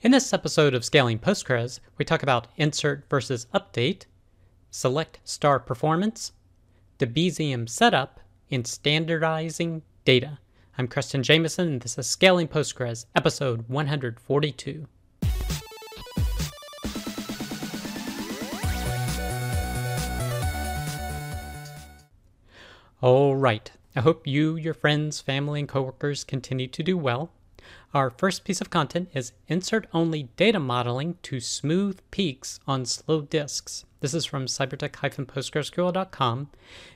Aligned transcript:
In 0.00 0.12
this 0.12 0.32
episode 0.32 0.74
of 0.74 0.84
Scaling 0.84 1.18
Postgres, 1.18 1.80
we 1.96 2.04
talk 2.04 2.22
about 2.22 2.46
insert 2.56 3.10
versus 3.10 3.48
update, 3.52 4.04
select 4.70 5.18
star 5.24 5.58
performance, 5.58 6.30
Debezium 7.00 7.68
setup, 7.68 8.20
and 8.48 8.64
standardizing 8.64 9.82
data. 10.04 10.38
I'm 10.78 10.86
Creston 10.86 11.24
Jamison, 11.24 11.66
and 11.66 11.80
this 11.80 11.98
is 11.98 12.06
Scaling 12.06 12.46
Postgres, 12.46 13.06
episode 13.16 13.68
142. 13.68 14.86
All 23.00 23.34
right. 23.34 23.68
I 23.96 24.00
hope 24.00 24.28
you, 24.28 24.54
your 24.54 24.74
friends, 24.74 25.20
family, 25.20 25.58
and 25.58 25.68
coworkers 25.68 26.22
continue 26.22 26.68
to 26.68 26.84
do 26.84 26.96
well. 26.96 27.32
Our 27.94 28.10
first 28.10 28.44
piece 28.44 28.60
of 28.60 28.70
content 28.70 29.08
is 29.14 29.32
insert 29.46 29.86
only 29.92 30.24
data 30.36 30.58
modeling 30.58 31.16
to 31.22 31.40
smooth 31.40 32.00
peaks 32.10 32.60
on 32.66 32.84
slow 32.84 33.22
disks. 33.22 33.84
This 34.00 34.14
is 34.14 34.24
from 34.24 34.46
cybertec-postgresql.com. 34.46 36.38
And 36.38 36.48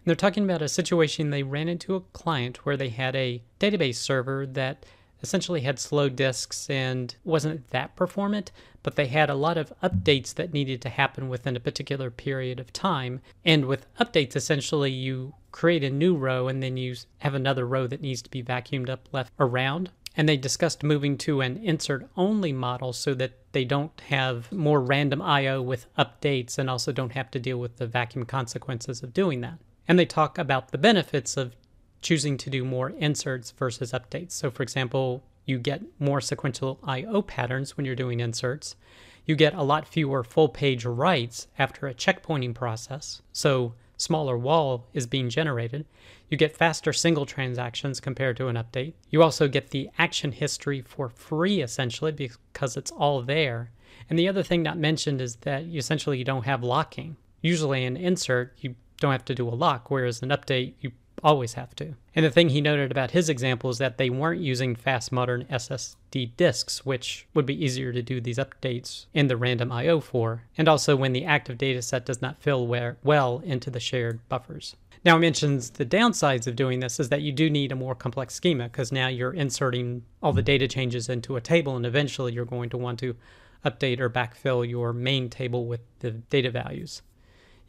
they're 0.04 0.14
talking 0.14 0.44
about 0.44 0.62
a 0.62 0.68
situation 0.68 1.30
they 1.30 1.42
ran 1.42 1.68
into 1.68 1.94
a 1.94 2.00
client 2.00 2.64
where 2.64 2.76
they 2.76 2.90
had 2.90 3.16
a 3.16 3.42
database 3.58 3.96
server 3.96 4.46
that 4.46 4.84
essentially 5.22 5.60
had 5.60 5.78
slow 5.78 6.08
disks 6.08 6.68
and 6.68 7.14
wasn't 7.24 7.70
that 7.70 7.94
performant, 7.96 8.50
but 8.82 8.96
they 8.96 9.06
had 9.06 9.30
a 9.30 9.34
lot 9.34 9.56
of 9.56 9.72
updates 9.82 10.34
that 10.34 10.52
needed 10.52 10.82
to 10.82 10.88
happen 10.88 11.28
within 11.28 11.56
a 11.56 11.60
particular 11.60 12.10
period 12.10 12.58
of 12.58 12.72
time. 12.72 13.20
And 13.44 13.66
with 13.66 13.86
updates, 13.98 14.34
essentially, 14.34 14.90
you 14.90 15.34
create 15.52 15.84
a 15.84 15.90
new 15.90 16.16
row 16.16 16.48
and 16.48 16.62
then 16.62 16.76
you 16.76 16.96
have 17.18 17.34
another 17.34 17.66
row 17.66 17.86
that 17.86 18.00
needs 18.00 18.22
to 18.22 18.30
be 18.30 18.42
vacuumed 18.42 18.88
up 18.88 19.08
left 19.12 19.32
around. 19.38 19.90
And 20.16 20.28
they 20.28 20.36
discussed 20.36 20.82
moving 20.82 21.16
to 21.18 21.40
an 21.40 21.56
insert 21.56 22.08
only 22.16 22.52
model 22.52 22.92
so 22.92 23.14
that 23.14 23.32
they 23.52 23.64
don't 23.64 23.98
have 24.08 24.52
more 24.52 24.80
random 24.80 25.22
IO 25.22 25.62
with 25.62 25.86
updates 25.96 26.58
and 26.58 26.68
also 26.68 26.92
don't 26.92 27.12
have 27.12 27.30
to 27.30 27.38
deal 27.38 27.58
with 27.58 27.76
the 27.76 27.86
vacuum 27.86 28.26
consequences 28.26 29.02
of 29.02 29.14
doing 29.14 29.40
that. 29.40 29.58
And 29.88 29.98
they 29.98 30.04
talk 30.04 30.38
about 30.38 30.70
the 30.70 30.78
benefits 30.78 31.36
of 31.36 31.56
choosing 32.02 32.36
to 32.36 32.50
do 32.50 32.64
more 32.64 32.90
inserts 32.90 33.52
versus 33.52 33.92
updates. 33.92 34.32
So, 34.32 34.50
for 34.50 34.62
example, 34.62 35.22
you 35.46 35.58
get 35.58 35.82
more 35.98 36.20
sequential 36.20 36.78
I/O 36.84 37.22
patterns 37.22 37.76
when 37.76 37.86
you're 37.86 37.94
doing 37.94 38.20
inserts. 38.20 38.76
You 39.24 39.34
get 39.34 39.54
a 39.54 39.62
lot 39.62 39.88
fewer 39.88 40.24
full 40.24 40.48
page 40.48 40.84
writes 40.84 41.46
after 41.58 41.86
a 41.86 41.94
checkpointing 41.94 42.54
process. 42.54 43.22
So, 43.32 43.74
smaller 44.02 44.36
WAL 44.36 44.84
is 44.92 45.06
being 45.06 45.30
generated. 45.30 45.86
You 46.28 46.36
get 46.36 46.56
faster 46.56 46.92
single 46.92 47.24
transactions 47.24 48.00
compared 48.00 48.36
to 48.38 48.48
an 48.48 48.56
update. 48.56 48.94
You 49.10 49.22
also 49.22 49.48
get 49.48 49.70
the 49.70 49.90
action 49.98 50.32
history 50.32 50.80
for 50.80 51.08
free 51.08 51.62
essentially 51.62 52.12
because 52.12 52.76
it's 52.76 52.90
all 52.90 53.22
there. 53.22 53.70
And 54.10 54.18
the 54.18 54.28
other 54.28 54.42
thing 54.42 54.62
not 54.62 54.78
mentioned 54.78 55.20
is 55.20 55.36
that 55.36 55.64
you 55.66 55.78
essentially 55.78 56.18
you 56.18 56.24
don't 56.24 56.44
have 56.44 56.62
locking. 56.62 57.16
Usually 57.40 57.84
in 57.84 57.96
insert 57.96 58.54
you 58.58 58.74
don't 58.98 59.12
have 59.12 59.24
to 59.26 59.34
do 59.34 59.48
a 59.48 59.50
lock, 59.50 59.90
whereas 59.90 60.22
an 60.22 60.30
update 60.30 60.74
you 60.80 60.92
always 61.22 61.54
have 61.54 61.74
to. 61.76 61.94
And 62.14 62.24
the 62.24 62.30
thing 62.30 62.48
he 62.48 62.60
noted 62.60 62.90
about 62.90 63.12
his 63.12 63.28
example 63.28 63.70
is 63.70 63.78
that 63.78 63.98
they 63.98 64.10
weren't 64.10 64.40
using 64.40 64.74
fast 64.74 65.12
modern 65.12 65.44
SSD 65.44 66.36
disks, 66.36 66.84
which 66.84 67.26
would 67.34 67.46
be 67.46 67.64
easier 67.64 67.92
to 67.92 68.02
do 68.02 68.20
these 68.20 68.38
updates 68.38 69.06
in 69.14 69.28
the 69.28 69.36
random 69.36 69.72
IO 69.72 70.00
for, 70.00 70.42
and 70.58 70.68
also 70.68 70.96
when 70.96 71.12
the 71.12 71.24
active 71.24 71.58
dataset 71.58 72.04
does 72.04 72.20
not 72.20 72.40
fill 72.42 72.66
well 72.66 73.42
into 73.44 73.70
the 73.70 73.80
shared 73.80 74.20
buffers. 74.28 74.76
Now, 75.04 75.16
it 75.16 75.20
mentions 75.20 75.70
the 75.70 75.86
downsides 75.86 76.46
of 76.46 76.54
doing 76.54 76.80
this 76.80 77.00
is 77.00 77.08
that 77.08 77.22
you 77.22 77.32
do 77.32 77.50
need 77.50 77.72
a 77.72 77.76
more 77.76 77.94
complex 77.94 78.34
schema 78.34 78.64
because 78.64 78.92
now 78.92 79.08
you're 79.08 79.32
inserting 79.32 80.04
all 80.22 80.32
the 80.32 80.42
data 80.42 80.68
changes 80.68 81.08
into 81.08 81.34
a 81.34 81.40
table, 81.40 81.74
and 81.76 81.84
eventually 81.84 82.32
you're 82.32 82.44
going 82.44 82.70
to 82.70 82.78
want 82.78 83.00
to 83.00 83.16
update 83.64 84.00
or 84.00 84.10
backfill 84.10 84.68
your 84.68 84.92
main 84.92 85.28
table 85.28 85.66
with 85.66 85.80
the 86.00 86.10
data 86.10 86.50
values 86.50 87.02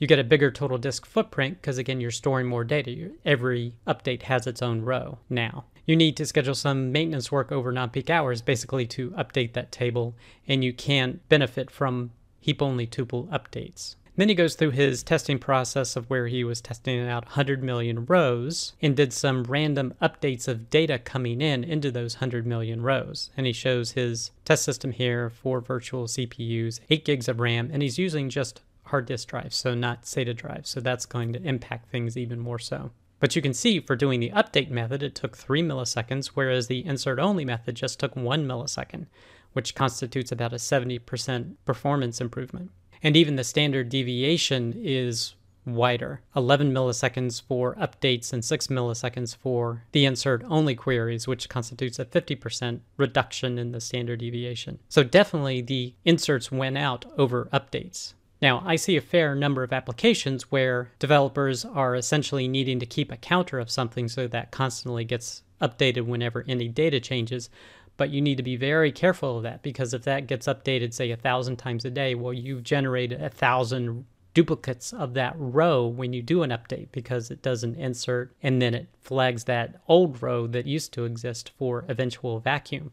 you 0.04 0.08
get 0.08 0.20
a 0.20 0.24
bigger 0.26 0.52
total 0.52 0.78
disk 0.78 1.06
footprint 1.06 1.62
because 1.62 1.78
again 1.78 2.02
you're 2.02 2.12
storing 2.12 2.46
more 2.46 2.66
data. 2.66 3.12
Every 3.24 3.74
update 3.88 4.24
has 4.24 4.46
its 4.46 4.62
own 4.62 4.82
row 4.82 5.20
now. 5.30 5.64
You 5.86 5.96
need 5.96 6.18
to 6.18 6.26
schedule 6.26 6.56
some 6.56 6.92
maintenance 6.92 7.32
work 7.32 7.54
over 7.54 7.72
non-peak 7.72 8.10
hours 8.10 8.42
basically 8.42 8.86
to 8.88 9.12
update 9.12 9.54
that 9.54 9.72
table 9.72 10.14
and 10.46 10.62
you 10.62 10.74
can't 10.74 11.26
benefit 11.30 11.72
from 11.72 12.12
heap 12.42 12.62
only 12.62 12.86
tuple 12.86 13.30
updates. 13.30 13.96
Then 14.18 14.28
he 14.28 14.36
goes 14.36 14.56
through 14.56 14.72
his 14.72 15.04
testing 15.04 15.40
process 15.40 15.96
of 15.96 16.10
where 16.10 16.28
he 16.28 16.44
was 16.44 16.60
testing 16.60 17.00
out 17.08 17.24
100 17.28 17.64
million 17.64 18.06
rows 18.06 18.74
and 18.82 18.98
did 18.98 19.14
some 19.14 19.46
random 19.46 19.94
updates 20.02 20.50
of 20.50 20.70
data 20.70 21.00
coming 21.00 21.40
in 21.40 21.64
into 21.64 21.92
those 21.92 22.16
100 22.16 22.46
million 22.46 22.82
rows. 22.82 23.30
And 23.38 23.46
he 23.46 23.54
shows 23.54 23.94
his 23.94 24.32
test 24.44 24.66
system 24.66 24.92
here 24.92 25.30
for 25.30 25.62
virtual 25.62 26.08
CPUs, 26.08 26.82
8 26.90 27.06
gigs 27.06 27.30
of 27.30 27.40
RAM, 27.40 27.70
and 27.72 27.82
he's 27.82 27.98
using 27.98 28.30
just 28.30 28.62
hard 28.94 29.08
disk 29.08 29.28
drive, 29.28 29.52
so 29.56 29.74
not 29.74 30.04
SATA 30.04 30.36
drive. 30.36 30.68
So 30.68 30.80
that's 30.80 31.08
going 31.08 31.34
to 31.34 31.42
impact 31.42 31.90
things 31.90 32.16
even 32.16 32.38
more 32.40 32.60
so. 32.60 32.92
But 33.20 33.36
you 33.36 33.42
can 33.42 33.56
see 33.56 33.80
for 33.80 33.96
doing 33.96 34.20
the 34.20 34.30
update 34.30 34.70
method, 34.70 35.02
it 35.02 35.16
took 35.16 35.36
3 35.36 35.64
milliseconds, 35.64 36.28
whereas 36.36 36.68
the 36.68 36.86
insert 36.86 37.18
only 37.18 37.44
method 37.44 37.76
just 37.76 38.00
took 38.00 38.16
1 38.16 38.46
millisecond, 38.46 39.08
which 39.54 39.74
constitutes 39.74 40.32
about 40.32 40.54
a 40.54 40.58
70% 40.58 41.56
performance 41.66 42.22
improvement. 42.22 42.70
And 43.02 43.18
even 43.18 43.36
the 43.36 43.44
standard 43.44 43.90
deviation 43.90 44.76
is 44.78 45.34
wider 45.66 46.22
11 46.36 46.72
milliseconds 46.72 47.42
for 47.42 47.74
updates 47.78 48.32
and 48.32 48.46
6 48.46 48.68
milliseconds 48.68 49.36
for 49.36 49.86
the 49.92 50.06
insert 50.06 50.44
only 50.44 50.76
queries, 50.76 51.28
which 51.28 51.50
constitutes 51.50 51.98
a 51.98 52.06
50% 52.06 52.82
reduction 52.98 53.58
in 53.58 53.72
the 53.72 53.82
standard 53.82 54.20
deviation. 54.20 54.78
So 54.88 55.04
definitely 55.04 55.62
the 55.62 55.96
inserts 56.06 56.52
went 56.52 56.78
out 56.78 57.06
over 57.18 57.50
updates. 57.52 58.14
Now, 58.44 58.62
I 58.66 58.76
see 58.76 58.98
a 58.98 59.02
fair 59.02 59.36
number 59.36 59.64
of 59.64 59.72
applications 59.72 60.52
where 60.52 60.92
developers 61.00 61.64
are 61.64 61.96
essentially 61.96 62.46
needing 62.50 62.78
to 62.82 62.86
keep 62.86 63.10
a 63.10 63.16
counter 63.16 63.58
of 63.58 63.72
something 63.72 64.10
so 64.10 64.28
that 64.28 64.52
constantly 64.52 65.06
gets 65.06 65.44
updated 65.62 66.08
whenever 66.08 66.44
any 66.46 66.68
data 66.68 67.00
changes. 67.00 67.50
But 67.96 68.10
you 68.10 68.20
need 68.22 68.36
to 68.36 68.44
be 68.44 68.58
very 68.58 68.92
careful 68.92 69.38
of 69.38 69.44
that 69.44 69.64
because 69.64 69.94
if 69.94 70.04
that 70.04 70.28
gets 70.28 70.46
updated, 70.46 70.94
say, 70.94 71.10
a 71.12 71.16
thousand 71.16 71.56
times 71.56 71.86
a 71.86 71.90
day, 71.90 72.16
well, 72.16 72.34
you've 72.34 72.64
generated 72.64 73.22
a 73.22 73.30
thousand 73.30 74.04
duplicates 74.34 74.92
of 74.92 75.14
that 75.14 75.36
row 75.38 75.88
when 75.88 76.12
you 76.12 76.22
do 76.22 76.44
an 76.44 76.50
update 76.50 76.90
because 76.92 77.32
it 77.32 77.42
does 77.42 77.64
an 77.64 77.76
insert 77.76 78.36
and 78.44 78.62
then 78.62 78.74
it 78.74 78.90
flags 79.00 79.46
that 79.46 79.80
old 79.88 80.22
row 80.22 80.48
that 80.48 80.66
used 80.66 80.92
to 80.92 81.06
exist 81.06 81.54
for 81.58 81.86
eventual 81.88 82.42
vacuum. 82.42 82.92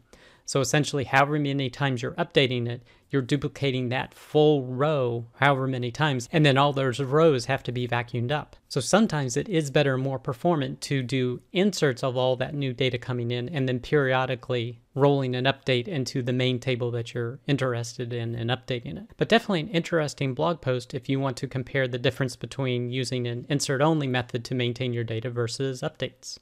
So 0.50 0.59
essentially, 0.59 1.05
however 1.05 1.38
many 1.38 1.71
times 1.71 2.03
you're 2.03 2.11
updating 2.15 2.66
it, 2.66 2.83
you're 3.09 3.22
duplicating 3.22 3.88
that 3.91 4.12
full 4.12 4.65
row 4.65 5.27
however 5.37 5.69
many 5.69 5.93
times, 5.93 6.28
and 6.33 6.44
then 6.44 6.59
all 6.59 6.72
those 6.72 6.99
rows 6.99 7.44
have 7.44 7.62
to 7.62 7.71
be 7.71 7.87
vacuumed 7.87 8.33
up. 8.33 8.56
So 8.66 8.81
sometimes 8.81 9.37
it 9.37 9.49
is 9.49 9.71
better 9.71 9.94
and 9.94 10.03
more 10.03 10.19
performant 10.19 10.81
to 10.81 11.05
do 11.05 11.41
inserts 11.53 12.03
of 12.03 12.16
all 12.16 12.34
that 12.34 12.53
new 12.53 12.72
data 12.72 12.99
coming 12.99 13.31
in 13.31 13.49
and 13.49 13.69
then 13.69 13.78
periodically 13.78 14.81
rolling 14.97 15.37
an 15.37 15.44
update 15.44 15.87
into 15.87 16.21
the 16.21 16.33
main 16.33 16.59
table 16.59 16.91
that 16.91 17.15
you're 17.15 17.39
interested 17.47 18.12
in 18.12 18.34
and 18.34 18.50
updating 18.50 18.97
it. 18.97 19.12
But 19.19 19.28
definitely 19.28 19.60
an 19.60 19.69
interesting 19.69 20.34
blog 20.34 20.60
post 20.60 20.94
if 20.94 21.09
you 21.09 21.21
want 21.21 21.37
to 21.37 21.47
compare 21.47 21.87
the 21.87 21.97
difference 21.97 22.34
between 22.34 22.91
using 22.91 23.28
an 23.28 23.47
insert 23.49 23.81
only 23.81 24.09
method 24.09 24.44
to 24.47 24.56
maintain 24.56 24.93
your 24.93 25.05
data 25.05 25.31
versus 25.31 25.81
updates. 25.81 26.41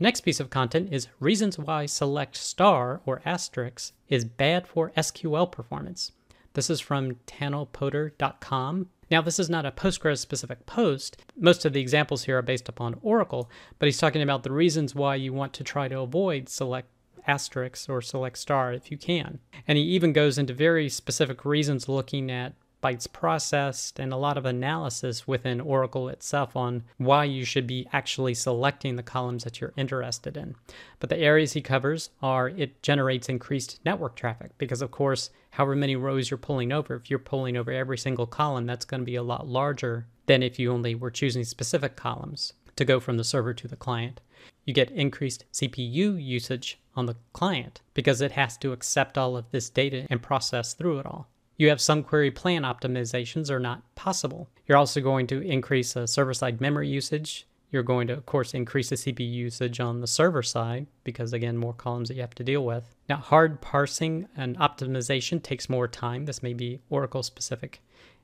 The 0.00 0.04
next 0.04 0.22
piece 0.22 0.40
of 0.40 0.48
content 0.48 0.88
is 0.90 1.08
reasons 1.20 1.58
why 1.58 1.84
select 1.84 2.34
star 2.34 3.02
or 3.04 3.20
asterisk 3.26 3.92
is 4.08 4.24
bad 4.24 4.66
for 4.66 4.92
SQL 4.96 5.52
performance. 5.52 6.12
This 6.54 6.70
is 6.70 6.80
from 6.80 7.16
tanelpoder.com. 7.26 8.88
Now, 9.10 9.20
this 9.20 9.38
is 9.38 9.50
not 9.50 9.66
a 9.66 9.70
Postgres 9.70 10.16
specific 10.16 10.64
post. 10.64 11.22
Most 11.36 11.66
of 11.66 11.74
the 11.74 11.82
examples 11.82 12.24
here 12.24 12.38
are 12.38 12.42
based 12.42 12.66
upon 12.66 12.98
Oracle, 13.02 13.50
but 13.78 13.88
he's 13.88 13.98
talking 13.98 14.22
about 14.22 14.42
the 14.42 14.52
reasons 14.52 14.94
why 14.94 15.16
you 15.16 15.34
want 15.34 15.52
to 15.52 15.64
try 15.64 15.86
to 15.86 16.00
avoid 16.00 16.48
select 16.48 16.88
asterisk 17.26 17.90
or 17.90 18.00
select 18.00 18.38
star 18.38 18.72
if 18.72 18.90
you 18.90 18.96
can. 18.96 19.38
And 19.68 19.76
he 19.76 19.84
even 19.84 20.14
goes 20.14 20.38
into 20.38 20.54
very 20.54 20.88
specific 20.88 21.44
reasons 21.44 21.90
looking 21.90 22.30
at 22.30 22.54
bytes 22.82 23.10
processed, 23.10 23.98
and 23.98 24.12
a 24.12 24.16
lot 24.16 24.38
of 24.38 24.46
analysis 24.46 25.26
within 25.26 25.60
Oracle 25.60 26.08
itself 26.08 26.56
on 26.56 26.84
why 26.96 27.24
you 27.24 27.44
should 27.44 27.66
be 27.66 27.86
actually 27.92 28.34
selecting 28.34 28.96
the 28.96 29.02
columns 29.02 29.44
that 29.44 29.60
you're 29.60 29.74
interested 29.76 30.36
in. 30.36 30.54
But 30.98 31.10
the 31.10 31.18
areas 31.18 31.52
he 31.52 31.60
covers 31.60 32.10
are 32.22 32.48
it 32.48 32.82
generates 32.82 33.28
increased 33.28 33.80
network 33.84 34.16
traffic 34.16 34.52
because, 34.58 34.82
of 34.82 34.90
course, 34.90 35.30
however 35.50 35.76
many 35.76 35.96
rows 35.96 36.30
you're 36.30 36.38
pulling 36.38 36.72
over, 36.72 36.94
if 36.94 37.10
you're 37.10 37.18
pulling 37.18 37.56
over 37.56 37.70
every 37.70 37.98
single 37.98 38.26
column, 38.26 38.66
that's 38.66 38.84
going 38.84 39.00
to 39.00 39.06
be 39.06 39.16
a 39.16 39.22
lot 39.22 39.46
larger 39.46 40.06
than 40.26 40.42
if 40.42 40.58
you 40.58 40.72
only 40.72 40.94
were 40.94 41.10
choosing 41.10 41.44
specific 41.44 41.96
columns 41.96 42.54
to 42.76 42.84
go 42.84 43.00
from 43.00 43.16
the 43.16 43.24
server 43.24 43.52
to 43.52 43.68
the 43.68 43.76
client. 43.76 44.20
You 44.64 44.72
get 44.72 44.90
increased 44.90 45.44
CPU 45.52 46.22
usage 46.22 46.80
on 46.94 47.06
the 47.06 47.16
client 47.32 47.82
because 47.94 48.20
it 48.20 48.32
has 48.32 48.56
to 48.58 48.72
accept 48.72 49.18
all 49.18 49.36
of 49.36 49.50
this 49.50 49.68
data 49.68 50.06
and 50.08 50.22
process 50.22 50.72
through 50.74 50.98
it 50.98 51.06
all 51.06 51.28
you 51.60 51.68
have 51.68 51.80
some 51.80 52.02
query 52.02 52.30
plan 52.30 52.62
optimizations 52.62 53.50
are 53.50 53.60
not 53.60 53.82
possible. 53.94 54.48
You're 54.66 54.78
also 54.78 55.02
going 55.02 55.26
to 55.26 55.42
increase 55.42 55.94
uh, 55.94 56.06
server 56.06 56.32
side 56.32 56.58
memory 56.58 56.88
usage. 56.88 57.46
you're 57.70 57.82
going 57.82 58.06
to, 58.06 58.14
of 58.14 58.24
course, 58.24 58.54
increase 58.54 58.88
the 58.88 58.96
CPU 58.96 59.30
usage 59.30 59.78
on 59.78 60.00
the 60.00 60.06
server 60.06 60.42
side 60.42 60.86
because, 61.04 61.34
again, 61.34 61.58
more 61.58 61.74
columns 61.74 62.08
that 62.08 62.14
you 62.14 62.22
have 62.22 62.34
to 62.36 62.42
deal 62.42 62.64
with. 62.64 62.94
Now, 63.10 63.18
hard 63.18 63.60
parsing 63.60 64.26
and 64.34 64.56
optimization 64.58 65.42
takes 65.42 65.68
more 65.68 65.86
time. 65.86 66.24
This 66.24 66.42
may 66.42 66.54
be 66.54 66.80
Oracle 66.88 67.22
specific. 67.22 67.82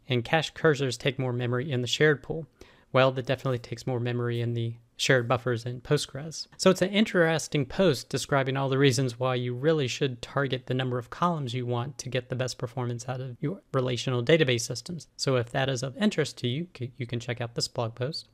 And 0.08 0.24
cache 0.24 0.54
cursors 0.54 0.96
take 0.96 1.18
more 1.18 1.34
memory 1.34 1.70
in 1.70 1.82
the 1.82 1.86
shared 1.86 2.22
pool. 2.22 2.46
Well, 2.90 3.12
that 3.12 3.26
definitely 3.26 3.58
takes 3.58 3.86
more 3.86 4.00
memory 4.00 4.40
in 4.40 4.54
the 4.54 4.76
shared 4.96 5.28
buffers 5.28 5.66
in 5.66 5.80
Postgres. 5.80 6.46
So 6.56 6.70
it's 6.70 6.82
an 6.82 6.90
interesting 6.90 7.66
post 7.66 8.08
describing 8.08 8.56
all 8.56 8.68
the 8.68 8.78
reasons 8.78 9.18
why 9.18 9.34
you 9.34 9.54
really 9.54 9.88
should 9.88 10.22
target 10.22 10.66
the 10.66 10.74
number 10.74 10.98
of 10.98 11.10
columns 11.10 11.52
you 11.52 11.66
want 11.66 11.98
to 11.98 12.08
get 12.08 12.28
the 12.28 12.36
best 12.36 12.56
performance 12.56 13.08
out 13.08 13.20
of 13.20 13.36
your 13.40 13.60
relational 13.74 14.24
database 14.24 14.62
systems. 14.62 15.08
So 15.16 15.36
if 15.36 15.50
that 15.50 15.68
is 15.68 15.82
of 15.82 15.96
interest 15.98 16.38
to 16.38 16.48
you, 16.48 16.68
you 16.96 17.06
can 17.06 17.20
check 17.20 17.40
out 17.40 17.54
this 17.54 17.68
blog 17.68 17.94
post. 17.94 18.28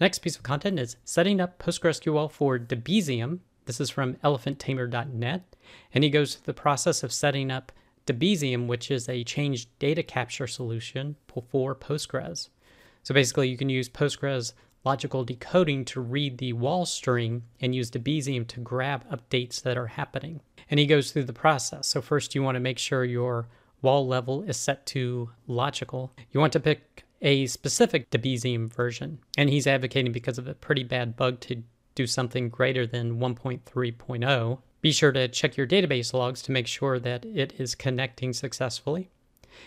Next 0.00 0.18
piece 0.18 0.36
of 0.36 0.42
content 0.42 0.78
is 0.78 0.96
setting 1.04 1.40
up 1.40 1.58
PostgreSQL 1.58 2.30
for 2.30 2.58
Debezium. 2.58 3.40
This 3.66 3.80
is 3.80 3.90
from 3.90 4.14
elephanttamer.net. 4.16 5.56
And 5.92 6.04
he 6.04 6.10
goes 6.10 6.34
through 6.34 6.46
the 6.46 6.60
process 6.60 7.02
of 7.02 7.12
setting 7.12 7.50
up 7.50 7.72
Debezium, 8.06 8.66
which 8.66 8.90
is 8.90 9.08
a 9.08 9.24
change 9.24 9.68
data 9.78 10.02
capture 10.02 10.46
solution 10.46 11.16
for 11.48 11.74
Postgres. 11.74 12.48
So 13.02 13.12
basically, 13.14 13.48
you 13.48 13.56
can 13.56 13.68
use 13.68 13.88
Postgres 13.88 14.52
logical 14.88 15.22
decoding 15.22 15.84
to 15.84 16.00
read 16.00 16.38
the 16.38 16.54
WAL 16.54 16.86
string 16.86 17.42
and 17.60 17.74
use 17.74 17.90
the 17.90 17.98
Debezium 17.98 18.46
to 18.46 18.58
grab 18.60 19.04
updates 19.10 19.60
that 19.60 19.76
are 19.76 19.88
happening. 19.88 20.40
And 20.70 20.80
he 20.80 20.86
goes 20.86 21.10
through 21.10 21.24
the 21.24 21.34
process. 21.34 21.86
So 21.88 22.00
first 22.00 22.34
you 22.34 22.42
want 22.42 22.54
to 22.56 22.60
make 22.60 22.78
sure 22.78 23.04
your 23.04 23.48
WAL 23.82 24.06
level 24.06 24.42
is 24.44 24.56
set 24.56 24.86
to 24.86 25.28
logical. 25.46 26.14
You 26.32 26.40
want 26.40 26.54
to 26.54 26.60
pick 26.60 27.04
a 27.20 27.46
specific 27.48 28.08
Debezium 28.08 28.72
version. 28.72 29.18
And 29.36 29.50
he's 29.50 29.66
advocating 29.66 30.12
because 30.12 30.38
of 30.38 30.48
a 30.48 30.54
pretty 30.54 30.84
bad 30.84 31.16
bug 31.16 31.40
to 31.40 31.62
do 31.94 32.06
something 32.06 32.48
greater 32.48 32.86
than 32.86 33.20
1.3.0. 33.20 34.58
Be 34.80 34.92
sure 34.92 35.12
to 35.12 35.28
check 35.28 35.58
your 35.58 35.66
database 35.66 36.14
logs 36.14 36.40
to 36.42 36.52
make 36.52 36.66
sure 36.66 36.98
that 36.98 37.26
it 37.26 37.52
is 37.58 37.74
connecting 37.74 38.32
successfully. 38.32 39.10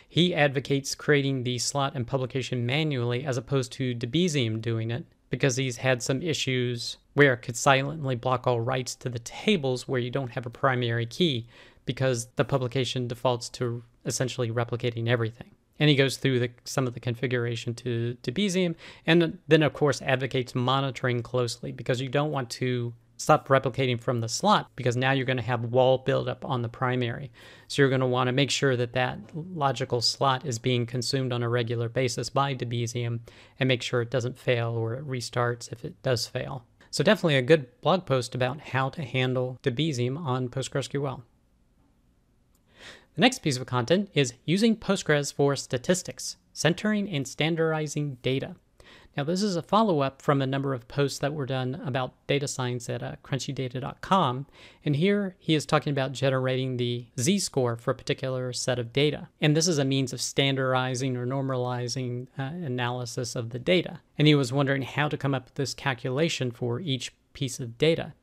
He 0.08 0.34
advocates 0.34 0.96
creating 0.96 1.44
the 1.44 1.58
slot 1.58 1.94
and 1.96 2.08
publication 2.08 2.66
manually 2.66 3.26
as 3.26 3.38
opposed 3.38 3.72
to 3.74 3.96
Debezium 3.96 4.62
doing 4.62 4.92
it 4.92 5.06
because 5.30 5.56
he's 5.56 5.78
had 5.78 6.04
some 6.04 6.22
issues 6.22 6.98
where 7.14 7.34
it 7.34 7.42
could 7.42 7.58
silently 7.58 8.16
block 8.16 8.46
all 8.46 8.62
writes 8.62 8.96
to 8.96 9.10
the 9.10 9.20
tables 9.20 9.88
where 9.88 10.00
you 10.00 10.12
don't 10.12 10.32
have 10.32 10.46
a 10.46 10.50
primary 10.50 11.06
key 11.06 11.48
because 11.86 12.28
the 12.36 12.46
publication 12.46 13.08
defaults 13.08 13.50
to 13.50 13.84
essentially 14.06 14.52
replicating 14.52 15.08
everything. 15.08 15.52
And 15.80 15.90
he 15.90 15.96
goes 15.96 16.18
through 16.18 16.40
the, 16.40 16.52
some 16.64 16.86
of 16.86 16.94
the 16.94 17.00
configuration 17.00 17.74
to, 17.76 18.16
Debezium 18.22 18.76
and 19.08 19.40
then, 19.48 19.64
of 19.64 19.74
course, 19.74 20.02
advocates 20.02 20.54
monitoring 20.54 21.24
closely 21.24 21.72
because 21.72 22.00
you 22.02 22.10
don't 22.10 22.32
want 22.32 22.50
to 22.52 22.94
stop 23.22 23.48
replicating 23.48 24.00
from 24.02 24.20
the 24.20 24.28
slot 24.28 24.70
because 24.76 24.98
now 24.98 25.12
you're 25.12 25.26
going 25.26 25.38
to 25.38 25.44
have 25.44 25.66
WAL 25.66 26.00
buildup 26.00 26.44
on 26.44 26.62
the 26.62 26.70
primary. 26.70 27.32
So 27.68 27.82
you're 27.82 27.90
going 27.90 28.02
to 28.02 28.08
want 28.08 28.28
to 28.28 28.34
make 28.34 28.52
sure 28.52 28.76
that 28.76 28.94
that 28.94 29.20
logical 29.34 30.02
slot 30.02 30.46
is 30.46 30.60
being 30.60 30.86
consumed 30.86 31.32
on 31.32 31.44
a 31.44 31.50
regular 31.50 31.90
basis 31.90 32.30
by 32.30 32.56
Debezium 32.56 33.20
and 33.60 33.68
make 33.68 33.82
sure 33.82 34.02
it 34.02 34.12
doesn't 34.12 34.38
fail 34.38 34.72
or 34.72 34.96
it 34.96 35.08
restarts 35.08 35.72
if 35.72 35.86
it 35.86 36.02
does 36.02 36.28
fail. 36.28 36.66
So 36.90 37.04
definitely 37.04 37.38
a 37.38 37.42
good 37.42 37.68
blog 37.82 38.06
post 38.06 38.36
about 38.36 38.60
how 38.60 38.90
to 38.90 39.04
handle 39.04 39.58
Debezium 39.64 40.18
on 40.18 40.50
PostgreSQL. 40.50 41.22
The 43.16 43.22
next 43.22 43.40
piece 43.40 43.58
of 43.58 43.66
content 43.66 44.10
is 44.14 44.34
using 44.46 44.76
Postgres 44.76 45.34
for 45.34 45.56
statistics, 45.56 46.38
centering 46.54 47.10
and 47.10 47.28
standardizing 47.28 48.18
data. 48.22 48.56
Now, 49.18 49.24
this 49.26 49.44
is 49.44 49.56
a 49.56 49.62
follow 49.62 50.00
up 50.00 50.22
from 50.22 50.42
a 50.42 50.48
number 50.48 50.74
of 50.74 50.88
posts 50.88 51.20
that 51.20 51.34
were 51.34 51.46
done 51.46 51.82
about 51.86 52.14
data 52.28 52.48
science 52.48 52.90
at 52.90 53.04
uh, 53.04 53.16
crunchydata.com. 53.24 54.46
And 54.86 54.96
here 54.96 55.36
he 55.38 55.54
is 55.54 55.66
talking 55.66 55.92
about 55.92 56.14
generating 56.14 56.78
the 56.78 57.08
z 57.20 57.40
score 57.40 57.76
for 57.76 57.92
a 57.92 57.96
particular 57.96 58.54
set 58.54 58.80
of 58.80 58.94
data. 58.94 59.28
And 59.42 59.56
this 59.56 59.68
is 59.68 59.78
a 59.78 59.86
means 59.86 60.14
of 60.14 60.22
standardizing 60.22 61.18
or 61.18 61.28
normalizing 61.28 62.28
uh, 62.40 62.44
analysis 62.44 63.36
of 63.36 63.50
the 63.50 63.60
data. 63.60 64.00
And 64.18 64.28
he 64.28 64.36
was 64.36 64.54
wondering 64.54 64.84
how 64.84 65.10
to 65.10 65.18
come 65.18 65.36
up 65.36 65.46
with 65.46 65.56
this 65.56 65.74
calculation 65.74 66.52
for 66.52 66.80
each 66.80 67.14
piece 67.34 67.60
of 67.60 67.78
data. 67.78 68.14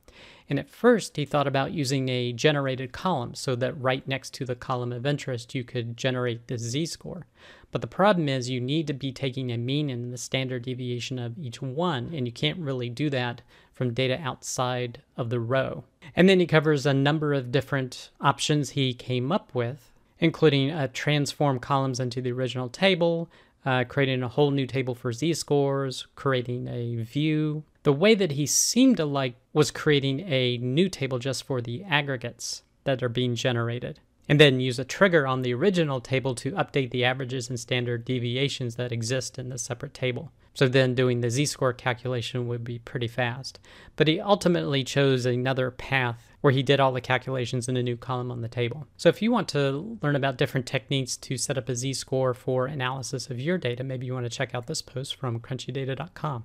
And 0.49 0.57
at 0.57 0.69
first, 0.69 1.15
he 1.15 1.25
thought 1.25 1.45
about 1.45 1.73
using 1.73 2.09
a 2.09 2.33
generated 2.33 2.91
column 2.91 3.35
so 3.35 3.55
that 3.57 3.79
right 3.79 4.05
next 4.07 4.33
to 4.35 4.45
the 4.45 4.55
column 4.55 4.91
of 4.91 5.05
interest, 5.05 5.53
you 5.53 5.63
could 5.63 5.95
generate 5.95 6.47
the 6.47 6.57
z 6.57 6.87
score. 6.87 7.27
But 7.71 7.81
the 7.81 7.87
problem 7.87 8.27
is 8.27 8.49
you 8.49 8.59
need 8.59 8.87
to 8.87 8.93
be 8.93 9.11
taking 9.11 9.51
a 9.51 9.57
mean 9.57 9.91
and 9.91 10.11
the 10.11 10.17
standard 10.17 10.63
deviation 10.63 11.19
of 11.19 11.37
each 11.37 11.61
one, 11.61 12.11
and 12.15 12.25
you 12.25 12.33
can't 12.33 12.57
really 12.57 12.89
do 12.89 13.11
that 13.11 13.43
from 13.73 13.93
data 13.93 14.19
outside 14.21 15.03
of 15.15 15.29
the 15.29 15.39
row. 15.39 15.83
And 16.15 16.27
then 16.27 16.39
he 16.39 16.47
covers 16.47 16.85
a 16.85 16.93
number 16.95 17.33
of 17.33 17.51
different 17.51 18.09
options 18.19 18.71
he 18.71 18.93
came 18.95 19.31
up 19.31 19.53
with, 19.53 19.91
including 20.19 20.71
uh, 20.71 20.87
transform 20.93 21.59
columns 21.59 21.99
into 21.99 22.21
the 22.21 22.31
original 22.31 22.69
table, 22.69 23.29
uh, 23.65 23.83
creating 23.87 24.23
a 24.23 24.27
whole 24.27 24.51
new 24.51 24.65
table 24.65 24.95
for 24.95 25.13
z-scores, 25.13 26.07
creating 26.15 26.67
a 26.67 27.03
view. 27.03 27.63
The 27.89 27.93
way 27.93 28.13
that 28.13 28.33
he 28.33 28.45
seemed 28.45 28.97
to 28.97 29.05
like 29.05 29.33
was 29.51 29.71
creating 29.71 30.19
a 30.19 30.59
new 30.59 30.89
table 30.89 31.17
just 31.17 31.43
for 31.43 31.59
the 31.59 31.83
aggregates 31.85 32.61
that 32.83 33.01
are 33.01 33.09
being 33.09 33.33
generated 33.33 33.99
and 34.27 34.39
then 34.39 34.59
use 34.59 34.77
a 34.77 34.85
trigger 34.85 35.25
on 35.25 35.41
the 35.41 35.55
original 35.55 35.99
table 35.99 36.35
to 36.35 36.51
update 36.51 36.91
the 36.91 37.03
averages 37.03 37.49
and 37.49 37.59
standard 37.59 38.05
deviations 38.05 38.75
that 38.75 38.91
exist 38.91 39.39
in 39.39 39.49
the 39.49 39.57
separate 39.57 39.95
table. 39.95 40.31
So 40.53 40.67
then 40.67 40.93
doing 40.93 41.21
the 41.21 41.31
z-score 41.31 41.73
calculation 41.73 42.47
would 42.47 42.63
be 42.63 42.77
pretty 42.77 43.07
fast. 43.07 43.59
But 43.95 44.07
he 44.07 44.19
ultimately 44.19 44.83
chose 44.83 45.25
another 45.25 45.71
path 45.71 46.21
where 46.41 46.53
he 46.53 46.61
did 46.61 46.79
all 46.79 46.91
the 46.91 47.01
calculations 47.01 47.67
in 47.67 47.75
a 47.75 47.81
new 47.81 47.97
column 47.97 48.29
on 48.29 48.41
the 48.41 48.47
table. 48.47 48.85
So 48.97 49.09
if 49.09 49.19
you 49.19 49.31
want 49.31 49.47
to 49.49 49.97
learn 50.03 50.15
about 50.15 50.37
different 50.37 50.67
techniques 50.67 51.17
to 51.17 51.37
set 51.37 51.57
up 51.57 51.67
a 51.67 51.75
z-score 51.75 52.35
for 52.35 52.67
analysis 52.67 53.31
of 53.31 53.39
your 53.39 53.57
data, 53.57 53.83
maybe 53.83 54.05
you 54.05 54.13
want 54.13 54.27
to 54.27 54.29
check 54.29 54.53
out 54.53 54.67
this 54.67 54.83
post 54.83 55.15
from 55.15 55.39
crunchydata.com. 55.39 56.43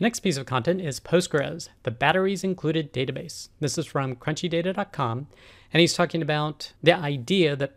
The 0.00 0.06
next 0.06 0.20
piece 0.20 0.38
of 0.38 0.46
content 0.46 0.80
is 0.80 0.98
Postgres, 0.98 1.68
the 1.82 1.90
batteries 1.90 2.42
included 2.42 2.90
database. 2.90 3.50
This 3.60 3.76
is 3.76 3.84
from 3.84 4.16
crunchydata.com, 4.16 5.26
and 5.74 5.80
he's 5.82 5.92
talking 5.92 6.22
about 6.22 6.72
the 6.82 6.94
idea 6.94 7.54
that 7.56 7.76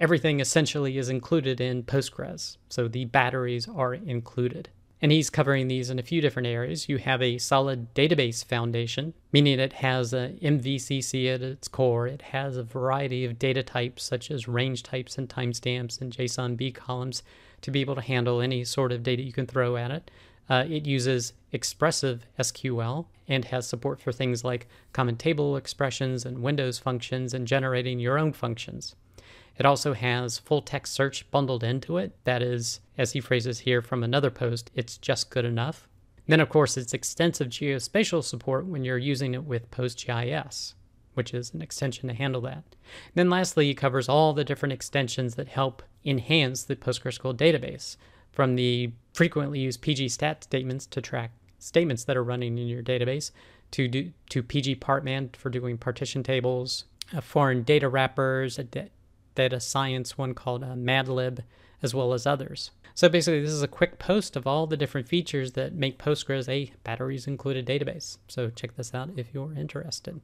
everything 0.00 0.40
essentially 0.40 0.96
is 0.96 1.10
included 1.10 1.60
in 1.60 1.82
Postgres. 1.82 2.56
So 2.70 2.88
the 2.88 3.04
batteries 3.04 3.68
are 3.68 3.92
included. 3.92 4.70
And 5.02 5.12
he's 5.12 5.28
covering 5.28 5.68
these 5.68 5.90
in 5.90 5.98
a 5.98 6.02
few 6.02 6.22
different 6.22 6.48
areas. 6.48 6.88
You 6.88 6.96
have 6.96 7.20
a 7.20 7.36
solid 7.36 7.92
database 7.92 8.42
foundation, 8.42 9.12
meaning 9.30 9.60
it 9.60 9.74
has 9.74 10.14
a 10.14 10.38
MVCC 10.42 11.34
at 11.34 11.42
its 11.42 11.68
core. 11.68 12.06
It 12.06 12.22
has 12.22 12.56
a 12.56 12.62
variety 12.62 13.26
of 13.26 13.38
data 13.38 13.62
types, 13.62 14.04
such 14.04 14.30
as 14.30 14.48
range 14.48 14.84
types 14.84 15.18
and 15.18 15.28
timestamps 15.28 16.00
and 16.00 16.16
JSONB 16.16 16.74
columns, 16.74 17.22
to 17.60 17.70
be 17.70 17.82
able 17.82 17.96
to 17.96 18.00
handle 18.00 18.40
any 18.40 18.64
sort 18.64 18.90
of 18.90 19.02
data 19.02 19.22
you 19.22 19.34
can 19.34 19.46
throw 19.46 19.76
at 19.76 19.90
it. 19.90 20.10
Uh, 20.48 20.64
it 20.68 20.86
uses 20.86 21.34
expressive 21.52 22.26
SQL 22.38 23.06
and 23.26 23.44
has 23.46 23.66
support 23.66 24.00
for 24.00 24.12
things 24.12 24.44
like 24.44 24.66
common 24.92 25.16
table 25.16 25.56
expressions 25.56 26.24
and 26.24 26.42
Windows 26.42 26.78
functions 26.78 27.34
and 27.34 27.46
generating 27.46 27.98
your 27.98 28.18
own 28.18 28.32
functions. 28.32 28.94
It 29.58 29.66
also 29.66 29.92
has 29.92 30.38
full 30.38 30.62
text 30.62 30.92
search 30.94 31.28
bundled 31.30 31.64
into 31.64 31.98
it. 31.98 32.16
That 32.24 32.42
is, 32.42 32.80
as 32.96 33.12
he 33.12 33.20
phrases 33.20 33.60
here 33.60 33.82
from 33.82 34.02
another 34.02 34.30
post, 34.30 34.70
it's 34.74 34.96
just 34.96 35.30
good 35.30 35.44
enough. 35.44 35.88
Then, 36.28 36.40
of 36.40 36.48
course, 36.48 36.76
it's 36.76 36.94
extensive 36.94 37.48
geospatial 37.48 38.22
support 38.22 38.66
when 38.66 38.84
you're 38.84 38.98
using 38.98 39.34
it 39.34 39.44
with 39.44 39.70
PostGIS, 39.70 40.74
which 41.14 41.34
is 41.34 41.52
an 41.54 41.62
extension 41.62 42.08
to 42.08 42.14
handle 42.14 42.42
that. 42.42 42.64
then, 43.14 43.30
lastly, 43.30 43.70
it 43.70 43.74
covers 43.74 44.08
all 44.08 44.32
the 44.32 44.44
different 44.44 44.74
extensions 44.74 45.34
that 45.34 45.48
help 45.48 45.82
enhance 46.04 46.62
the 46.62 46.76
PostgreSQL 46.76 47.34
database 47.34 47.96
from 48.30 48.54
the 48.54 48.92
frequently 49.18 49.58
used 49.58 49.82
pg_stat_statements 49.82 50.88
to 50.88 51.00
track 51.00 51.32
statements 51.58 52.04
that 52.04 52.16
are 52.16 52.22
running 52.22 52.56
in 52.56 52.68
your 52.68 52.84
database, 52.84 53.32
to 53.72 53.88
do, 53.88 54.12
to 54.30 54.44
pg_partman 54.44 55.34
for 55.34 55.50
doing 55.50 55.76
partition 55.76 56.22
tables, 56.22 56.84
uh, 57.12 57.20
foreign 57.20 57.64
data 57.64 57.88
wrappers, 57.88 58.60
a 58.60 58.62
da- 58.62 58.92
data 59.34 59.58
science 59.58 60.16
one 60.16 60.34
called 60.34 60.62
uh, 60.62 60.76
MADlib, 60.76 61.40
as 61.82 61.92
well 61.92 62.12
as 62.12 62.28
others. 62.28 62.70
So 62.94 63.08
basically, 63.08 63.40
this 63.40 63.50
is 63.50 63.62
a 63.64 63.66
quick 63.66 63.98
post 63.98 64.36
of 64.36 64.46
all 64.46 64.68
the 64.68 64.76
different 64.76 65.08
features 65.08 65.50
that 65.54 65.74
make 65.74 65.98
Postgres 65.98 66.48
a 66.48 66.72
batteries 66.84 67.26
included 67.26 67.66
database. 67.66 68.18
So 68.28 68.50
check 68.50 68.76
this 68.76 68.94
out 68.94 69.10
if 69.16 69.34
you're 69.34 69.52
interested. 69.52 70.20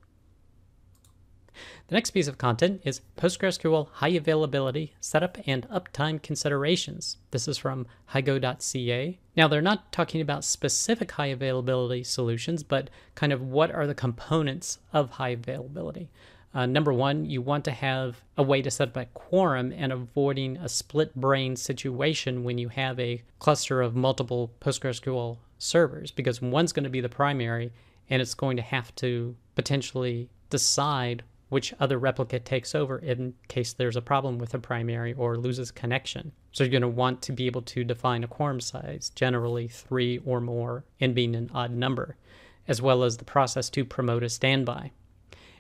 The 1.89 1.95
next 1.95 2.11
piece 2.11 2.29
of 2.29 2.39
content 2.39 2.83
is 2.85 3.01
PostgreSQL 3.17 3.89
high 3.93 4.09
availability, 4.09 4.95
setup, 5.01 5.39
and 5.47 5.69
uptime 5.69 6.23
considerations. 6.23 7.19
This 7.31 7.47
is 7.49 7.59
from 7.59 7.87
higo.ca. 8.13 9.19
Now, 9.37 9.49
they're 9.49 9.61
not 9.61 9.93
talking 9.93 10.21
about 10.21 10.45
specific 10.45 11.13
high 11.13 11.27
availability 11.27 12.05
solutions, 12.05 12.63
but 12.63 12.91
kind 13.15 13.33
of 13.33 13.43
what 13.43 13.71
are 13.71 13.87
the 13.87 13.95
components 13.95 14.79
of 14.93 15.11
high 15.11 15.31
availability. 15.31 16.11
Uh, 16.55 16.67
number 16.67 16.93
one, 16.93 17.25
you 17.25 17.43
want 17.43 17.65
to 17.65 17.73
have 17.73 18.23
a 18.37 18.43
way 18.43 18.63
to 18.63 18.71
set 18.71 18.89
up 18.89 18.97
a 18.97 19.07
quorum 19.07 19.73
and 19.77 19.93
avoiding 19.93 20.57
a 20.59 20.69
split 20.69 21.15
brain 21.17 21.57
situation 21.57 22.45
when 22.45 22.59
you 22.59 22.69
have 22.69 22.99
a 23.01 23.23
cluster 23.41 23.83
of 23.83 23.97
multiple 23.97 24.53
PostgreSQL 24.61 25.39
servers, 25.59 26.13
because 26.13 26.41
one's 26.41 26.73
going 26.73 26.85
to 26.85 26.91
be 26.91 27.01
the 27.01 27.09
primary 27.09 27.73
and 28.09 28.23
it's 28.23 28.35
going 28.35 28.57
to 28.57 28.63
have 28.63 28.95
to 28.97 29.35
potentially 29.57 30.29
decide 30.51 31.25
which 31.49 31.75
other 31.79 31.99
replicate 31.99 32.45
takes 32.45 32.75
over 32.75 32.99
in 32.99 33.35
case 33.49 33.73
there's 33.73 33.97
a 33.97 34.03
problem 34.03 34.39
with 34.39 34.55
a 34.55 34.59
primary 34.59 35.13
or 35.13 35.37
loses 35.37 35.71
connection. 35.71 36.33
So 36.53 36.65
you're 36.65 36.71
going 36.71 36.83
to 36.83 36.89
want 36.89 37.23
to 37.23 37.33
be 37.33 37.47
able 37.47 37.63
to 37.63 37.85
define 37.85 38.25
a 38.25 38.29
quorum 38.29 38.61
size, 38.61 39.11
generally 39.15 39.69
three 39.69 40.19
or 40.25 40.41
more, 40.41 40.85
and 41.01 41.15
being 41.15 41.35
an 41.35 41.51
odd 41.55 41.73
number, 41.73 42.17
as 42.67 42.81
well 42.81 43.05
as 43.05 43.17
the 43.17 43.25
process 43.25 43.69
to 43.71 43.85
promote 43.85 44.23
a 44.23 44.29
standby. 44.29 44.91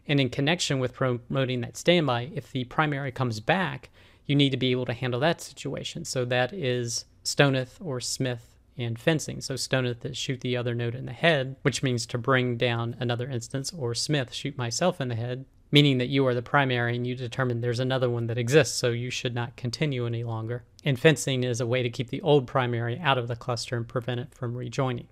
And 0.07 0.21
in 0.21 0.31
connection 0.31 0.79
with 0.79 0.95
promoting 0.95 1.61
that 1.63 1.77
standby, 1.77 2.31
if 2.35 2.53
the 2.53 2.65
primary 2.65 3.11
comes 3.11 3.41
back, 3.41 3.91
you 4.27 4.35
need 4.35 4.51
to 4.51 4.57
be 4.57 4.71
able 4.71 4.87
to 4.87 4.93
handle 4.93 5.21
that 5.21 5.41
situation. 5.41 6.05
So 6.05 6.25
that 6.27 6.53
is 6.53 7.05
STONITH 7.23 7.79
or 7.81 8.01
SMITH 8.01 8.55
and 8.77 8.99
fencing. 8.99 9.41
So 9.41 9.57
STONITH 9.57 10.05
is 10.05 10.17
shoot 10.17 10.41
the 10.41 10.57
other 10.57 10.75
node 10.75 10.95
in 10.95 11.07
the 11.07 11.13
head, 11.13 11.57
which 11.63 11.83
means 11.83 12.07
to 12.07 12.19
bring 12.19 12.57
down 12.57 12.97
another 12.99 13.29
instance, 13.29 13.73
or 13.73 13.95
SMITH 13.95 14.33
shoot 14.33 14.59
myself 14.59 15.01
in 15.01 15.09
the 15.09 15.15
head, 15.15 15.45
meaning 15.75 15.99
that 15.99 16.09
you 16.09 16.25
are 16.25 16.35
the 16.35 16.41
primary 16.41 16.95
and 16.95 17.05
you 17.05 17.17
determine 17.17 17.61
there's 17.61 17.81
another 17.81 18.09
one 18.09 18.29
that 18.29 18.39
exists, 18.39 18.79
so 18.79 18.91
you 18.91 19.11
should 19.11 19.35
not 19.35 19.57
continue 19.57 20.07
any 20.07 20.23
longer. 20.23 20.63
And 20.85 20.97
fencing 20.97 21.43
is 21.43 21.61
a 21.61 21.67
way 21.67 21.83
to 21.83 21.91
keep 21.91 22.11
the 22.11 22.21
old 22.21 22.47
primary 22.47 22.97
out 23.01 23.19
of 23.19 23.27
the 23.27 23.35
cluster 23.35 23.77
and 23.77 23.89
prevent 23.89 24.21
it 24.21 24.33
from 24.33 24.57
rejoining. 24.57 25.09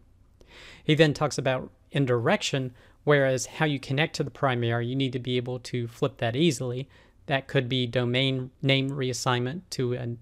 He 0.84 0.94
then 0.94 1.14
talks 1.14 1.36
about 1.36 1.72
indirection, 1.90 2.72
whereas 3.02 3.46
how 3.46 3.66
you 3.66 3.80
connect 3.80 4.14
to 4.14 4.22
the 4.22 4.30
primary, 4.30 4.86
you 4.86 4.94
need 4.94 5.12
to 5.14 5.18
be 5.18 5.36
able 5.36 5.58
to 5.58 5.88
flip 5.88 6.18
that 6.18 6.36
easily. 6.36 6.88
That 7.26 7.48
could 7.48 7.68
be 7.68 7.88
domain 7.88 8.52
name 8.62 8.90
reassignment 8.90 9.62
to 9.70 9.94
a 9.94 10.16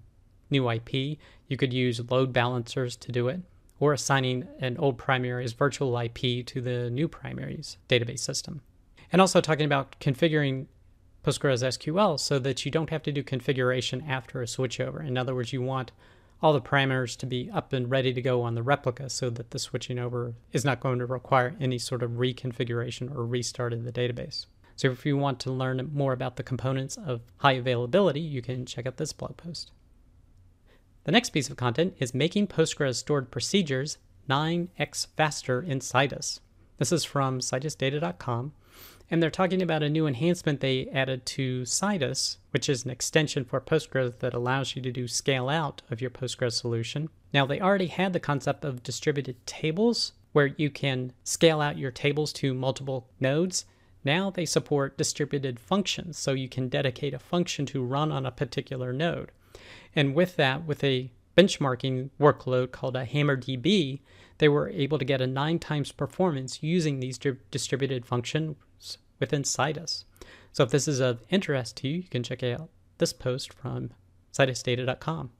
new 0.49 0.71
IP. 0.71 1.19
You 1.49 1.55
could 1.55 1.71
use 1.71 2.09
load 2.09 2.33
balancers 2.33 2.95
to 2.95 3.11
do 3.11 3.27
it, 3.27 3.41
or 3.79 3.93
assigning 3.93 4.47
an 4.59 4.77
old 4.77 4.97
primary's 4.97 5.53
virtual 5.53 5.95
IP 5.99 6.43
to 6.47 6.61
the 6.61 6.89
new 6.89 7.07
primary's 7.07 7.77
database 7.87 8.21
system 8.21 8.61
and 9.11 9.21
also 9.21 9.41
talking 9.41 9.65
about 9.65 9.99
configuring 9.99 10.67
Postgres 11.23 11.63
SQL 11.63 12.19
so 12.19 12.39
that 12.39 12.65
you 12.65 12.71
don't 12.71 12.89
have 12.89 13.03
to 13.03 13.11
do 13.11 13.23
configuration 13.23 14.03
after 14.07 14.41
a 14.41 14.45
switchover. 14.45 15.05
In 15.05 15.17
other 15.17 15.35
words, 15.35 15.53
you 15.53 15.61
want 15.61 15.91
all 16.41 16.53
the 16.53 16.61
parameters 16.61 17.15
to 17.17 17.27
be 17.27 17.49
up 17.53 17.71
and 17.73 17.91
ready 17.91 18.11
to 18.13 18.21
go 18.21 18.41
on 18.41 18.55
the 18.55 18.63
replica 18.63 19.09
so 19.09 19.29
that 19.29 19.51
the 19.51 19.59
switching 19.59 19.99
over 19.99 20.33
is 20.51 20.65
not 20.65 20.79
going 20.79 20.97
to 20.97 21.05
require 21.05 21.55
any 21.59 21.77
sort 21.77 22.01
of 22.01 22.11
reconfiguration 22.11 23.15
or 23.15 23.25
restart 23.25 23.73
of 23.73 23.83
the 23.83 23.91
database. 23.91 24.47
So 24.75 24.89
if 24.89 25.05
you 25.05 25.15
want 25.15 25.39
to 25.41 25.51
learn 25.51 25.91
more 25.93 26.13
about 26.13 26.37
the 26.37 26.43
components 26.43 26.97
of 26.97 27.21
high 27.37 27.51
availability, 27.51 28.21
you 28.21 28.41
can 28.41 28.65
check 28.65 28.87
out 28.87 28.97
this 28.97 29.13
blog 29.13 29.37
post. 29.37 29.71
The 31.03 31.11
next 31.11 31.29
piece 31.29 31.49
of 31.49 31.57
content 31.57 31.95
is 31.99 32.15
making 32.15 32.47
Postgres 32.47 32.95
stored 32.95 33.29
procedures 33.29 33.99
9x 34.27 35.07
faster 35.15 35.61
in 35.61 35.79
Citus. 35.79 36.39
This 36.81 36.91
is 36.91 37.03
from 37.05 37.41
citusdata.com 37.41 38.53
and 39.11 39.21
they're 39.21 39.29
talking 39.29 39.61
about 39.61 39.83
a 39.83 39.89
new 39.89 40.07
enhancement 40.07 40.61
they 40.61 40.87
added 40.87 41.27
to 41.27 41.61
Citus, 41.63 42.37
which 42.49 42.67
is 42.67 42.83
an 42.83 42.89
extension 42.89 43.45
for 43.45 43.61
Postgres 43.61 44.17
that 44.17 44.33
allows 44.33 44.75
you 44.75 44.81
to 44.81 44.91
do 44.91 45.07
scale 45.07 45.47
out 45.47 45.83
of 45.91 46.01
your 46.01 46.09
Postgres 46.09 46.53
solution. 46.53 47.09
Now, 47.35 47.45
they 47.45 47.61
already 47.61 47.85
had 47.85 48.13
the 48.13 48.19
concept 48.19 48.65
of 48.65 48.81
distributed 48.81 49.45
tables, 49.45 50.13
where 50.31 50.55
you 50.57 50.71
can 50.71 51.13
scale 51.23 51.61
out 51.61 51.77
your 51.77 51.91
tables 51.91 52.33
to 52.33 52.51
multiple 52.51 53.07
nodes. 53.19 53.65
Now 54.03 54.31
they 54.31 54.47
support 54.47 54.97
distributed 54.97 55.59
functions, 55.59 56.17
so 56.17 56.31
you 56.31 56.49
can 56.49 56.67
dedicate 56.67 57.13
a 57.13 57.19
function 57.19 57.67
to 57.67 57.85
run 57.85 58.11
on 58.11 58.25
a 58.25 58.31
particular 58.31 58.91
node. 58.91 59.31
And 59.95 60.15
with 60.15 60.35
that, 60.37 60.65
with 60.65 60.83
a 60.83 61.11
benchmarking 61.37 62.09
workload 62.19 62.71
called 62.71 62.95
a 62.95 63.05
HammerDB, 63.05 64.01
they 64.37 64.49
were 64.49 64.69
able 64.69 64.97
to 64.97 65.05
get 65.05 65.21
a 65.21 65.27
nine 65.27 65.59
times 65.59 65.91
performance 65.91 66.63
using 66.63 66.99
these 66.99 67.19
distributed 67.51 68.05
functions 68.05 68.55
within 69.19 69.43
Citus. 69.43 70.05
So 70.51 70.63
if 70.63 70.71
this 70.71 70.87
is 70.87 70.99
of 70.99 71.23
interest 71.29 71.77
to 71.77 71.87
you, 71.87 71.97
you 71.97 72.07
can 72.09 72.23
check 72.23 72.43
out 72.43 72.69
this 72.97 73.13
post 73.13 73.53
from 73.53 73.91
citusdata.com. 74.33 75.31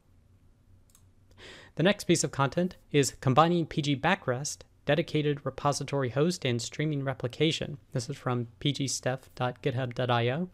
The 1.75 1.83
next 1.83 2.03
piece 2.03 2.23
of 2.23 2.31
content 2.31 2.75
is 2.91 3.15
combining 3.21 3.65
pgBackRest, 3.65 4.59
dedicated 4.85 5.45
repository 5.45 6.09
host, 6.09 6.45
and 6.45 6.61
streaming 6.61 7.03
replication. 7.03 7.77
This 7.93 8.09
is 8.09 8.17
from 8.17 8.47
pgstef.github.io, 8.59 10.49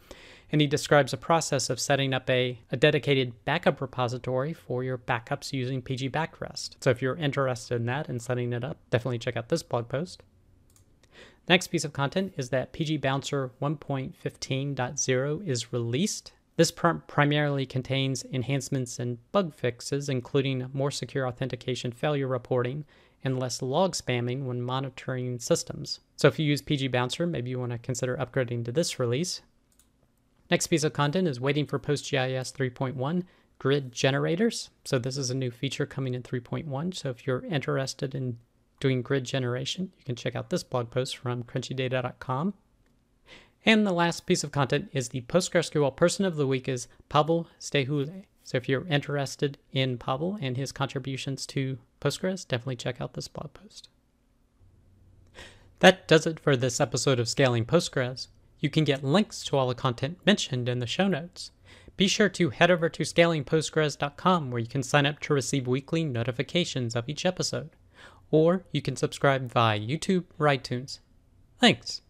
and 0.52 0.62
he 0.62 0.68
describes 0.68 1.14
a 1.14 1.18
process 1.18 1.70
of 1.70 1.80
setting 1.80 2.14
up 2.14 2.30
a, 2.30 2.60
a 2.72 2.78
dedicated 2.78 3.34
backup 3.46 3.82
repository 3.82 4.54
for 4.54 4.84
your 4.84 4.98
backups 4.98 5.54
using 5.54 5.82
pgBackRest. 5.82 6.76
So 6.82 6.90
if 6.90 7.02
you're 7.02 7.16
interested 7.16 7.76
in 7.76 7.86
that 7.88 8.10
and 8.10 8.22
setting 8.22 8.54
it 8.54 8.64
up, 8.64 8.78
definitely 8.90 9.20
check 9.20 9.38
out 9.38 9.50
this 9.50 9.64
blog 9.64 9.88
post. 9.90 10.24
Next 11.50 11.68
piece 11.68 11.86
of 11.86 11.94
content 11.94 12.34
is 12.36 12.50
that 12.50 12.74
PgBouncer 12.74 13.52
1.15.0 13.62 15.48
is 15.48 15.72
released. 15.72 16.34
This 16.58 16.72
pr- 16.72 16.92
primarily 17.08 17.66
contains 17.66 18.26
enhancements 18.26 19.00
and 19.00 19.20
bug 19.32 19.54
fixes, 19.54 20.10
including 20.10 20.70
more 20.74 20.92
secure 20.92 21.26
authentication 21.26 21.92
failure 21.92 22.28
reporting 22.28 22.84
and 23.24 23.40
less 23.40 23.62
log 23.62 23.94
spamming 23.94 24.46
when 24.46 24.62
monitoring 24.62 25.40
systems. 25.40 26.00
So 26.16 26.28
if 26.28 26.40
you 26.40 26.46
use 26.46 26.62
PgBouncer, 26.62 27.30
maybe 27.30 27.50
you 27.50 27.60
want 27.60 27.72
to 27.72 27.78
consider 27.78 28.16
upgrading 28.18 28.66
to 28.66 28.72
this 28.72 29.00
release. 29.00 29.42
Next 30.50 30.68
piece 30.68 30.84
of 30.84 30.94
content 30.94 31.28
is 31.28 31.42
waiting 31.42 31.66
for 31.66 31.80
PostGIS 31.80 32.54
3.1 32.54 33.24
grid 33.60 33.92
generators. 33.92 34.70
So 34.86 35.00
this 35.00 35.18
is 35.18 35.30
a 35.30 35.36
new 35.36 35.52
feature 35.52 35.86
coming 35.86 36.14
in 36.14 36.24
3.1. 36.24 36.96
So 36.96 37.10
if 37.10 37.28
you're 37.28 37.44
interested 37.46 38.16
in 38.16 38.38
doing 38.80 39.02
grid 39.02 39.24
generation, 39.24 39.92
you 39.98 40.06
can 40.06 40.16
check 40.16 40.36
out 40.36 40.50
this 40.50 40.64
blog 40.64 40.90
post 40.92 41.18
from 41.18 41.44
crunchydata.com. 41.44 42.54
And 43.66 43.86
the 43.86 43.92
last 43.92 44.26
piece 44.26 44.44
of 44.44 44.52
content 44.52 44.90
is 44.94 45.10
the 45.10 45.22
PostgreSQL 45.22 45.96
person 45.96 46.24
of 46.24 46.36
the 46.36 46.48
week 46.48 46.70
is 46.70 46.88
Pavel 47.10 47.48
Stehule. 47.60 48.24
So 48.44 48.56
if 48.56 48.70
you're 48.70 48.88
interested 48.88 49.58
in 49.74 49.98
Pavel 49.98 50.38
and 50.40 50.56
his 50.56 50.72
contributions 50.72 51.46
to 51.48 51.78
Postgres, 52.00 52.48
definitely 52.48 52.76
check 52.76 53.02
out 53.02 53.14
this 53.14 53.28
blog 53.28 53.54
post. 53.54 53.90
That 55.80 56.08
does 56.08 56.26
it 56.26 56.40
for 56.40 56.56
this 56.56 56.80
episode 56.80 57.20
of 57.20 57.30
Scaling 57.30 57.66
Postgres. 57.66 58.28
You 58.60 58.70
can 58.70 58.84
get 58.84 59.04
links 59.04 59.44
to 59.46 59.58
all 59.58 59.68
the 59.68 59.76
content 59.76 60.18
mentioned 60.26 60.68
in 60.68 60.80
the 60.80 60.88
show 60.88 61.08
notes. 61.08 61.52
Be 61.96 62.08
sure 62.08 62.30
to 62.30 62.50
head 62.50 62.72
over 62.72 62.90
to 62.90 63.04
scalingpostgres.com 63.04 64.52
where 64.52 64.60
you 64.60 64.68
can 64.68 64.84
sign 64.84 65.06
up 65.06 65.20
to 65.22 65.34
receive 65.34 65.68
weekly 65.68 66.04
notifications 66.04 66.96
of 66.96 67.08
each 67.10 67.26
episode 67.26 67.70
or 68.32 68.64
you 68.72 68.82
can 68.82 68.96
subscribe 68.96 69.52
via 69.52 69.80
YouTube 69.80 70.26
or 70.38 70.48
iTunes. 70.48 71.00
Thanks. 71.60 72.02